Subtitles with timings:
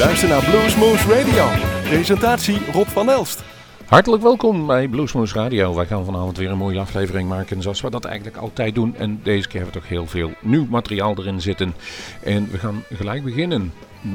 [0.00, 1.48] Luister naar Bluesmoose Radio.
[1.82, 3.42] Presentatie Rob van Elst.
[3.86, 5.74] Hartelijk welkom bij Bluesmoose Radio.
[5.74, 8.96] Wij gaan vanavond weer een mooie aflevering maken zoals we dat eigenlijk altijd doen.
[8.96, 11.74] En deze keer hebben we toch heel veel nieuw materiaal erin zitten.
[12.22, 13.72] En we gaan gelijk beginnen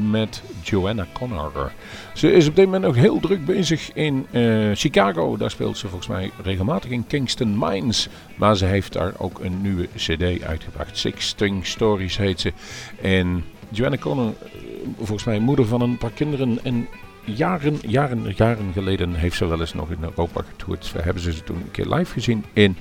[0.10, 1.72] met Joanna Connor.
[2.14, 5.38] Ze is op dit moment ook heel druk bezig in uh, Chicago.
[5.38, 8.10] Daar speelt ze volgens mij regelmatig in Kingston Mines.
[8.36, 10.98] Maar ze heeft daar ook een nieuwe cd uitgebracht.
[10.98, 12.54] Six String Stories heet ze.
[13.02, 14.50] En Joanna Connor, eh,
[14.98, 16.88] volgens mij moeder van een paar kinderen en
[17.24, 20.92] jaren, jaren, jaren geleden heeft ze wel eens nog in Europa getoerd.
[20.92, 22.78] We hebben ze toen een keer live gezien in,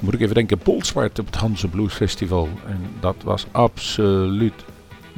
[0.00, 2.48] moet ik even denken, Polswart op het Hanse Blues Festival.
[2.66, 4.64] En dat was absoluut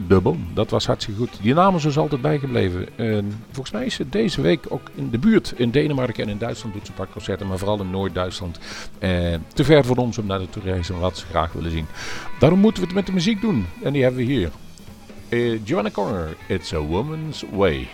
[0.07, 0.47] bom.
[0.55, 1.43] Dat was hartstikke goed.
[1.43, 2.99] Die naam is dus altijd bijgebleven.
[2.99, 5.55] En volgens mij is ze deze week ook in de buurt.
[5.57, 7.47] In Denemarken en in Duitsland doet ze een paar concerten.
[7.47, 8.59] Maar vooral in Noord-Duitsland.
[8.99, 10.99] Eh, te ver voor ons om naar de reizen.
[10.99, 11.87] Wat ze graag willen zien.
[12.39, 13.67] Daarom moeten we het met de muziek doen.
[13.83, 14.51] En die hebben we hier.
[15.31, 17.89] Uh, Joanna Corner, It's a Woman's Way.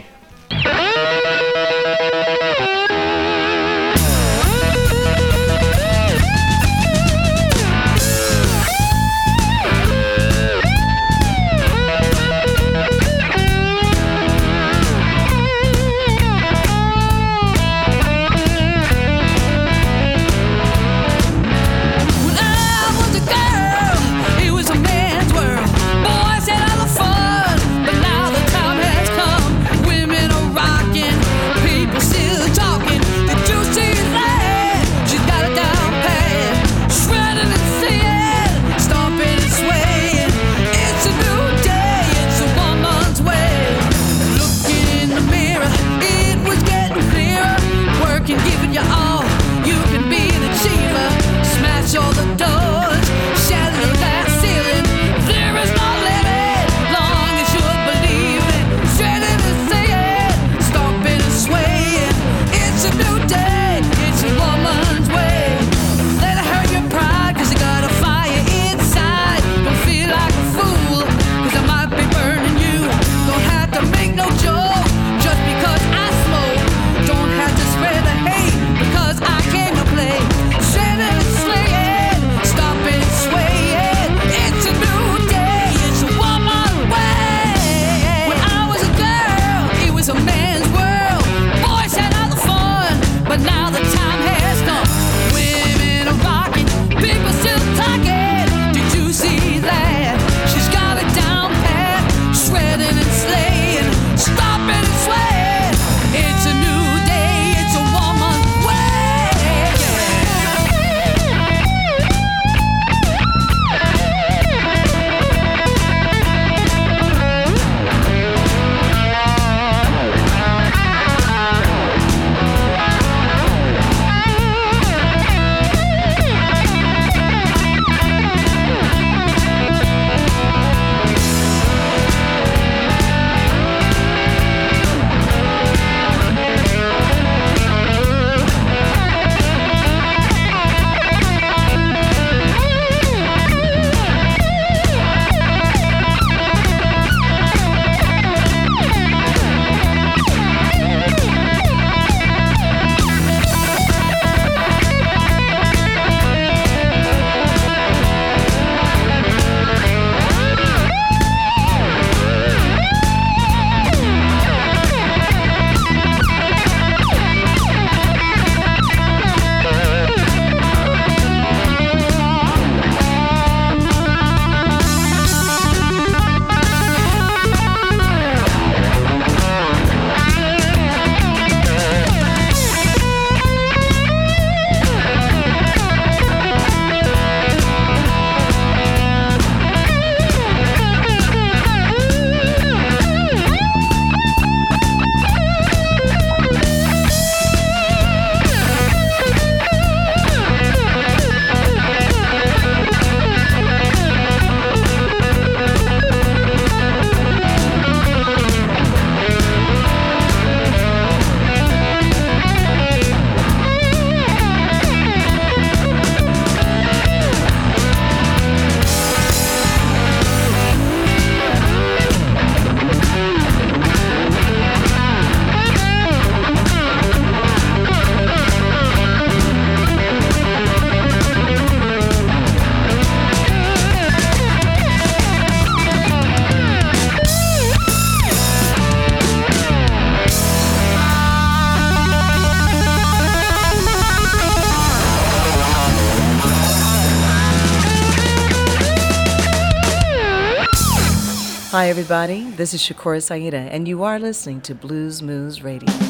[251.77, 252.51] Hi, everybody.
[252.53, 255.89] This is Shakura Saida, and you are listening to Blues Moose Radio.
[255.91, 256.05] Oh,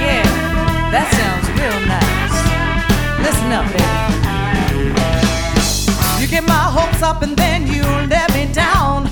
[0.00, 0.24] yeah.
[0.92, 2.36] That sounds real nice.
[3.20, 3.84] Listen up, baby.
[6.22, 9.11] You get my hopes up and then you let me down.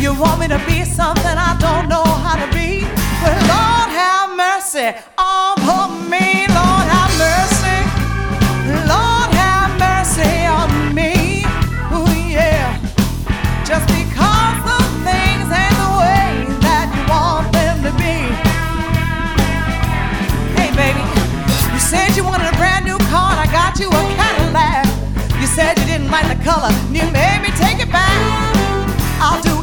[0.00, 2.88] You want me to be something I don't know how to be.
[3.20, 6.48] But Lord have mercy on me.
[6.48, 7.78] Lord have mercy.
[8.88, 11.44] Lord have mercy on me.
[11.92, 12.80] Ooh, yeah.
[13.68, 18.24] Just because the things ain't the way that you want them to be.
[20.56, 21.04] Hey, baby,
[21.76, 24.88] you said you wanted a brand new car, I got you a Cadillac.
[25.38, 28.39] You said you didn't like the color, you made me take it back.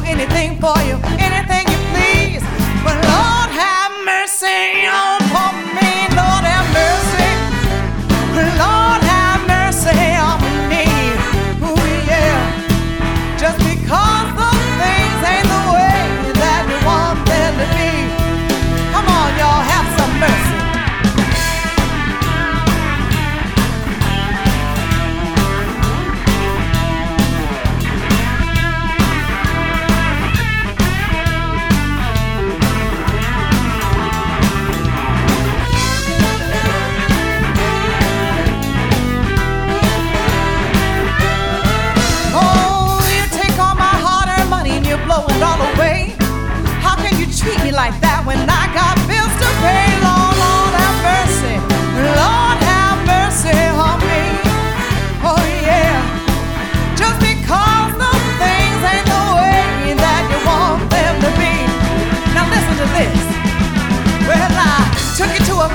[0.08, 2.42] Anything for you, anything you please.
[2.82, 3.27] But Lord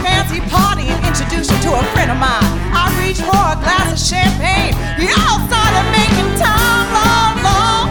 [0.01, 2.44] fancy party and introduced you to a friend of mine.
[2.74, 4.74] I reached for a glass of champagne.
[4.98, 7.90] Y'all started making time, Lord, Lord.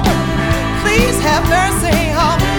[0.83, 2.52] Please have mercy on me.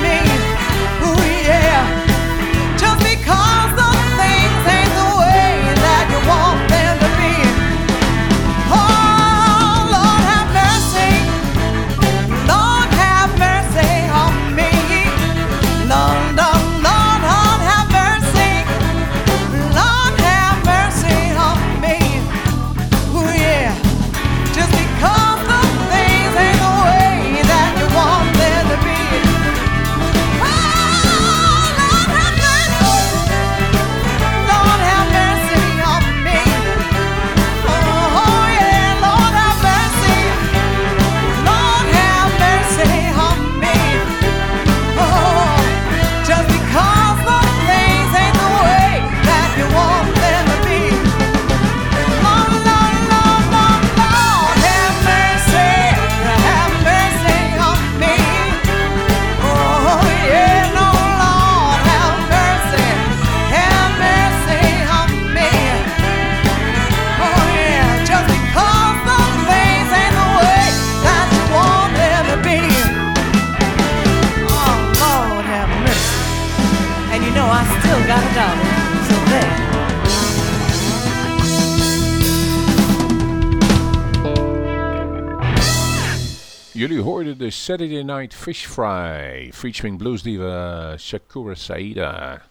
[87.74, 92.42] Saturday Night Fish Fry featuring bluesdiva Shakura Saida.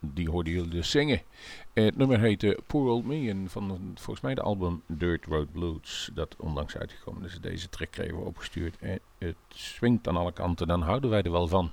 [0.00, 1.20] Die hoorden jullie dus zingen.
[1.72, 6.10] Het nummer heette Poor Old Me en van volgens mij de album Dirt Road Blues.
[6.14, 7.38] Dat onlangs uitgekomen is.
[7.40, 10.66] Deze track kregen we opgestuurd en het swingt aan alle kanten.
[10.66, 11.72] Dan houden wij er wel van.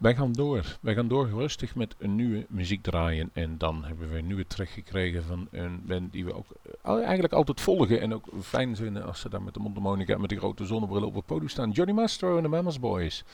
[0.00, 0.64] Wij gaan door.
[0.80, 3.30] Wij gaan door rustig met een nieuwe muziek draaien.
[3.32, 6.46] En dan hebben we een nieuwe track gekregen van een band die we ook
[6.82, 8.00] eh, eigenlijk altijd volgen.
[8.00, 11.06] En ook fijn vinden als ze daar met de mondharmonica en met de grote zonnebril
[11.06, 11.70] op het podium staan.
[11.70, 13.24] Johnny Mastro en de Mamas Boys.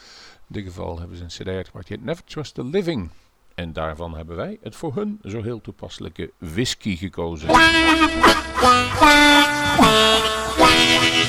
[0.49, 2.01] In dit geval hebben ze een cd uitgebracht.
[2.01, 3.11] Never Trust the Living.
[3.55, 7.49] En daarvan hebben wij het voor hun zo heel toepasselijke whisky gekozen.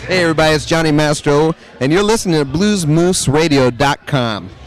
[0.08, 4.67] Hey everybody, it's Johnny Mastro, and you're listening to BluesMooseRadio.com.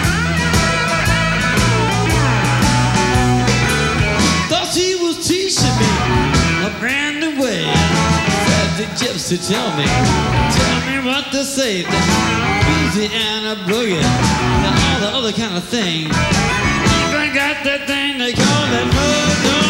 [8.95, 11.83] gypsy, tell me, tell me what to say.
[11.83, 11.99] The
[12.83, 16.05] easy and a boogie, and all the other kind of thing.
[16.05, 19.60] Even got that thing they call that mojo,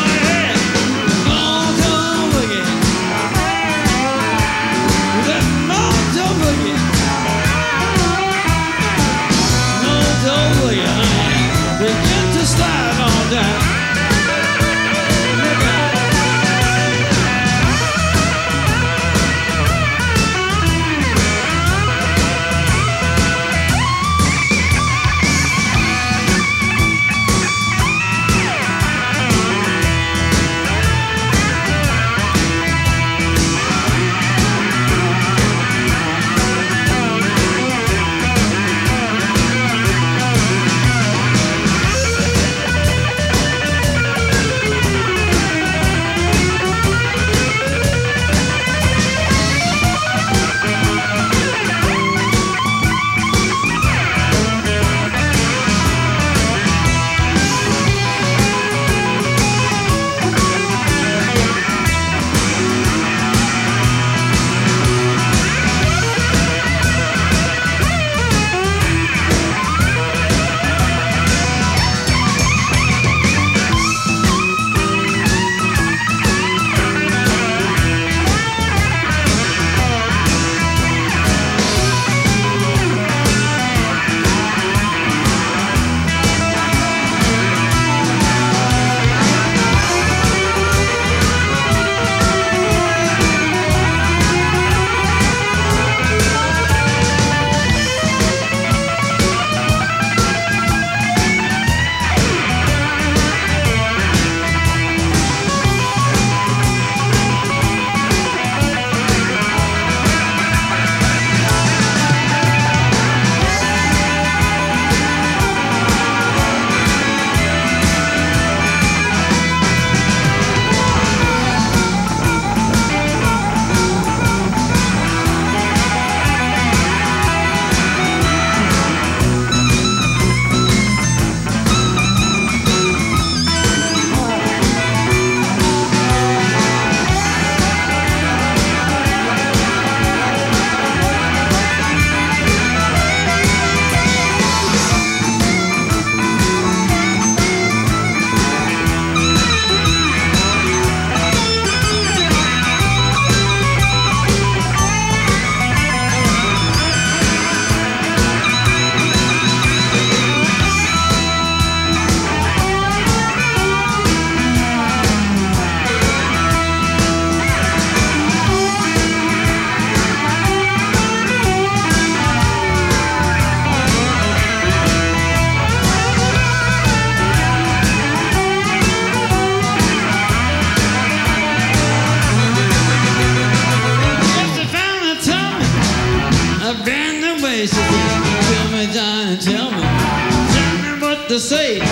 [191.32, 191.80] to say.
[191.80, 191.86] The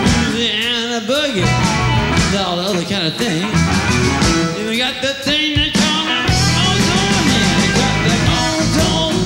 [0.00, 3.44] music and a boogie, and all the other kind of thing.
[4.58, 5.54] Even got the thing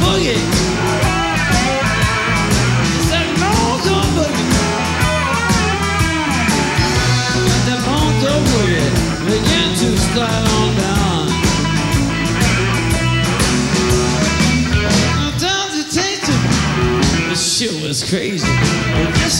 [0.02, 0.42] boogie.
[3.10, 4.48] That mojo boogie.
[7.68, 7.80] Got
[8.50, 8.90] boogie.
[9.24, 11.26] Begin to slide on down.
[15.38, 16.40] Down to taste it.
[17.28, 18.63] The shit was crazy.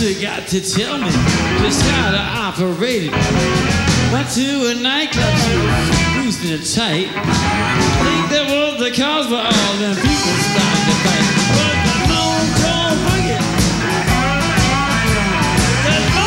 [0.05, 1.09] We got to tell me
[1.65, 3.13] just how to operate it.
[4.13, 5.33] Went to a nightclub,
[6.13, 7.09] boosting it tight.
[7.09, 11.25] Think that was the cause for all them people starting to fight.
[11.57, 13.41] But the boogie.
[15.89, 16.25] The.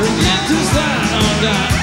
[0.00, 0.58] Begin to
[1.46, 1.79] on.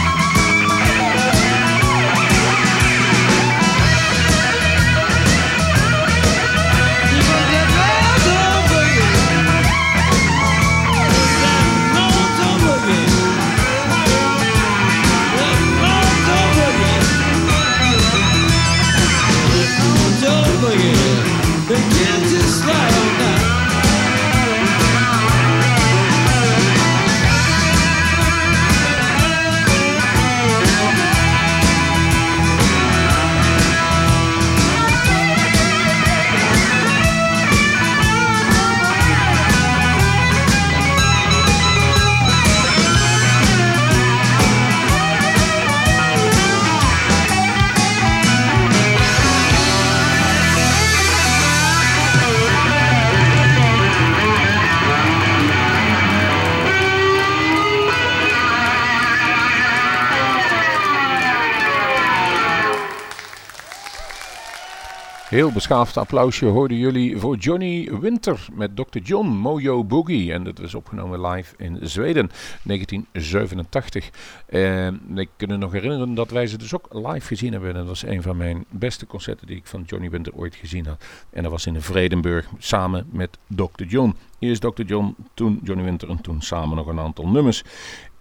[65.38, 69.00] Heel beschaafd applausje hoorden jullie voor Johnny Winter met Dr.
[69.04, 70.34] John Mojo Boogie.
[70.34, 72.32] En dat was opgenomen live in Zweden,
[72.64, 74.10] 1987.
[74.46, 77.70] En ik kan me nog herinneren dat wij ze dus ook live gezien hebben.
[77.70, 80.86] En dat was een van mijn beste concerten die ik van Johnny Winter ooit gezien
[80.86, 81.04] had.
[81.30, 83.84] En dat was in Vredenburg samen met Dr.
[83.88, 84.16] John.
[84.40, 84.84] Eerst Dr.
[84.84, 87.64] John, toen Johnny Winter en toen samen nog een aantal nummers.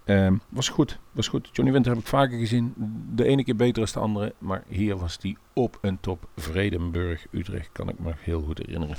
[0.09, 1.49] Um, was goed, was goed.
[1.53, 2.75] Johnny Winter heb ik vaker gezien.
[3.15, 4.35] De ene keer beter dan de andere.
[4.39, 6.29] Maar hier was hij op en top.
[6.37, 8.97] Vredenburg, Utrecht, kan ik me heel goed herinneren.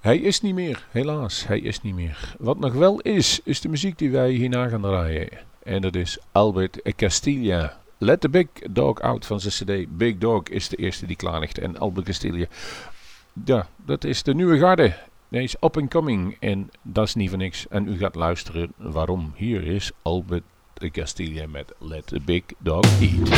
[0.00, 1.46] Hij is niet meer, helaas.
[1.46, 2.34] Hij is niet meer.
[2.38, 5.28] Wat nog wel is, is de muziek die wij hierna gaan draaien.
[5.62, 7.80] En dat is Albert Castilla.
[7.98, 9.52] Let the Big Dog Out van zijn
[9.84, 9.96] cd.
[9.96, 11.58] Big Dog is de eerste die klaar ligt.
[11.58, 12.46] En Albert Castilla,
[13.44, 14.94] ja, dat is de nieuwe garde.
[15.30, 17.68] Hij is up and coming en dat is niet voor niks.
[17.68, 19.32] En u gaat luisteren waarom.
[19.36, 20.42] Hier is Albert
[20.90, 23.28] Castilla met Let the Big Dog Eat.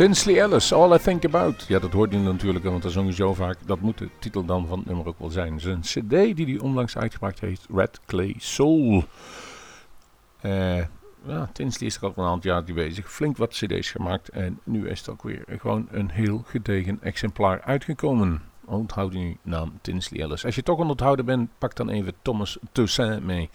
[0.00, 1.64] Tinsley Ellis, All I Think About.
[1.68, 3.56] Ja, dat hoort hij natuurlijk, want dat zong hij zo vaak.
[3.66, 5.60] Dat moet de titel dan van het nummer ook wel zijn.
[5.60, 9.04] Zijn cd die hij onlangs uitgebracht heeft, Red Clay Soul.
[10.40, 10.76] Eh,
[11.26, 13.12] ja, Tinsley is er al een aantal jaar bezig.
[13.12, 14.28] Flink wat cd's gemaakt.
[14.28, 18.42] En nu is het ook weer gewoon een heel gedegen exemplaar uitgekomen.
[18.70, 20.44] Onthoud die naam Tinsley Ellis.
[20.44, 23.50] Als je toch onthouden bent, pak dan even Thomas Toussaint mee.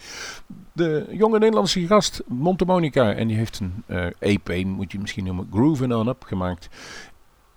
[0.71, 3.13] De jonge Nederlandse gast Monte Monica.
[3.13, 6.69] En die heeft een eh EP, moet je misschien noemen, Groovin' On Up gemaakt.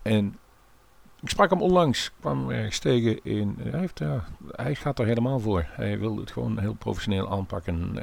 [0.03, 0.37] En
[1.23, 3.57] ik sprak hem onlangs, kwam ergens tegen in.
[3.59, 4.01] Hij, heeft,
[4.51, 5.67] hij gaat er helemaal voor.
[5.71, 7.97] Hij wil het gewoon heel professioneel aanpakken.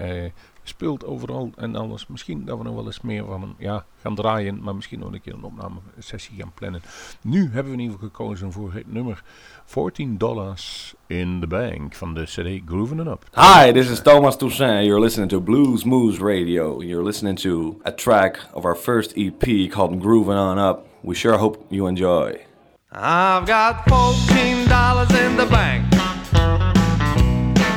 [0.68, 2.08] Speelt overal en alles.
[2.08, 5.14] Misschien dat we nog wel eens meer van hem ja, gaan draaien, maar misschien nog
[5.14, 6.82] een keer een opnamesessie gaan plannen.
[7.22, 9.24] Nu hebben we in ieder geval gekozen voor het nummer
[9.66, 13.26] 14 dollars in the bank van de CD Groovin' It Up.
[13.34, 14.86] Hi, this is Thomas Toussaint.
[14.86, 16.82] You're listening to Blues Moose Radio.
[16.82, 20.86] You're listening to a track of our first EP called Groovin' On Up.
[21.02, 22.46] We sure hope you enjoy.
[22.92, 25.95] I've got fourteen dollars in the bank,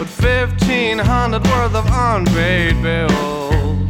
[0.06, 3.86] fifteen hundred worth of unpaid bills.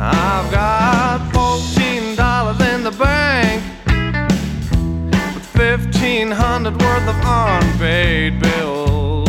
[0.00, 3.62] I've got fourteen dollars in the bank,
[5.52, 9.28] fifteen hundred worth of unpaid bills.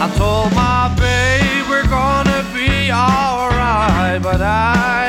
[0.00, 5.07] I told my babe we're gonna be alright, but I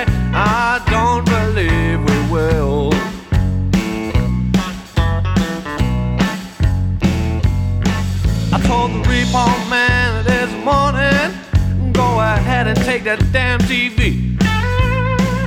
[12.99, 14.37] take that damn TV.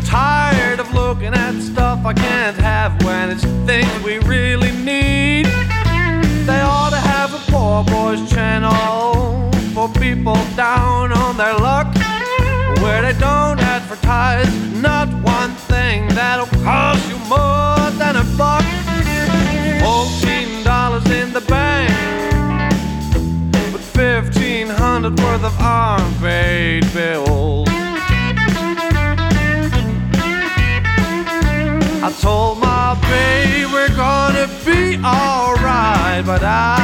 [0.06, 5.46] Tired of looking at stuff I can't have when it's things we really need.
[6.46, 11.94] They ought to have a poor boys channel for people down on their luck,
[12.82, 18.91] where they don't advertise not one thing that'll cost you more than a buck.
[25.02, 27.68] hundred worth of unpaid bills.
[32.04, 36.81] I told my babe we're gonna be alright, but I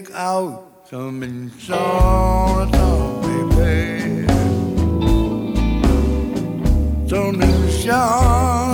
[0.00, 4.26] pick out something inside, of baby.
[7.08, 8.67] Something sharp.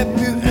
[0.00, 0.49] kept you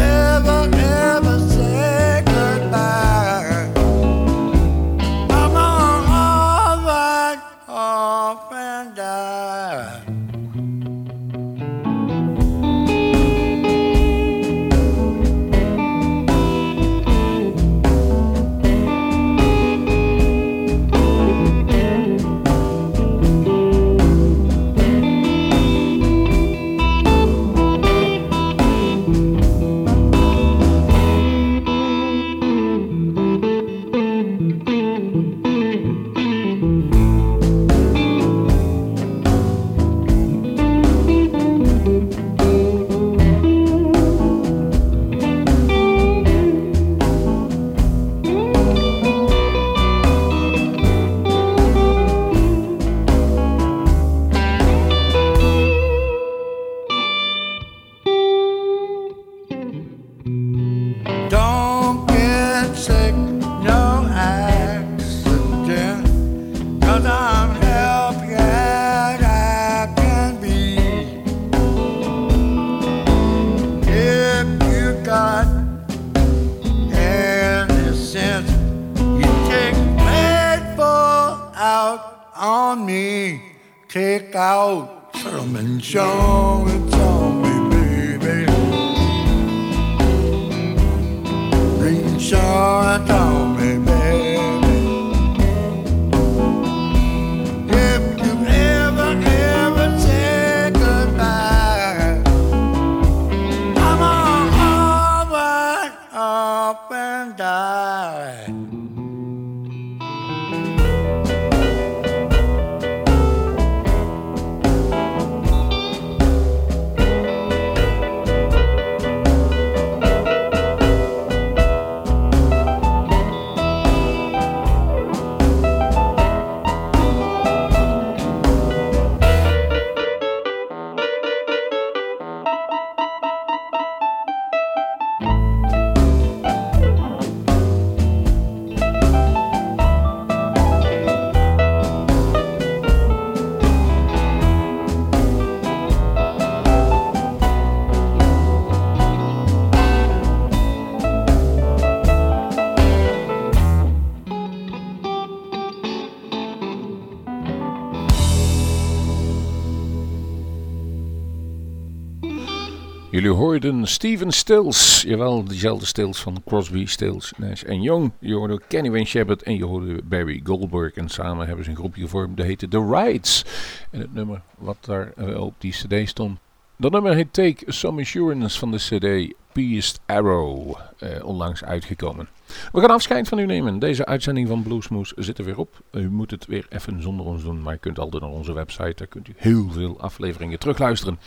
[163.39, 168.11] hoorden Steven Stills, jawel, dezelfde Stills van Crosby, Stills, Nash en Young.
[168.19, 170.93] Je hoorde Kenny Wayne Shepherd en je hoorde Barry Goldberg.
[170.93, 173.45] En samen hebben ze een groepje gevormd, dat heette The Rides.
[173.91, 176.39] En het nummer wat daar eh, op die cd stond,
[176.77, 182.29] dat nummer heet Take Some Assurance van de cd Pierced Arrow, eh, onlangs uitgekomen.
[182.71, 183.79] We gaan afscheid van u nemen.
[183.79, 185.81] Deze uitzending van Bluesmoes zit er weer op.
[185.91, 188.93] U moet het weer even zonder ons doen, maar u kunt altijd naar onze website.
[188.95, 191.19] Daar kunt u heel veel afleveringen terugluisteren.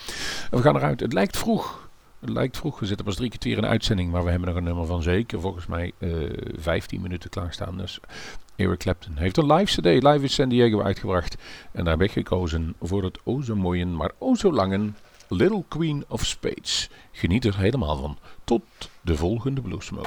[0.51, 1.01] En we gaan eruit.
[1.01, 1.82] Het lijkt vroeg.
[2.23, 2.79] Het lijkt vroeg.
[2.79, 5.03] We zitten pas drie kwartier in de uitzending, maar we hebben nog een nummer van
[5.03, 6.11] zeker volgens mij eh
[6.57, 7.77] 15 minuten klaarstaan.
[7.77, 8.01] Dus
[8.57, 11.37] Eric Clapton heeft een live cd, live in San Diego uitgebracht.
[11.73, 14.91] En daar heb ik gekozen voor het o zo mooie, maar o zo lange
[15.29, 16.91] Little Queen of Spades.
[17.13, 18.19] Geniet er helemaal van.
[18.45, 18.63] Tot
[19.01, 20.07] de volgende Bluesmoes.